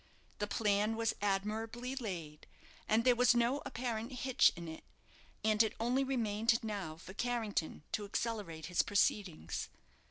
[0.39, 2.47] The plan was admirably laid,
[2.87, 4.83] and there was no apparent hitch in it,
[5.43, 9.69] and it only remained now for Carrington to accelerate his proceedings.